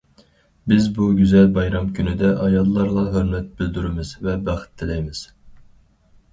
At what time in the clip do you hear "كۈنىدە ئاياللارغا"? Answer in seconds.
1.99-3.05